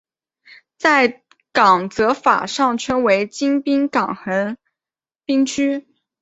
[0.79, 1.21] 在
[1.51, 4.57] 港则法上称为京滨港横
[5.27, 5.85] 滨区。